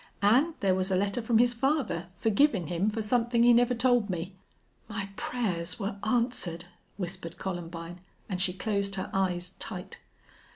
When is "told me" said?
3.75-4.33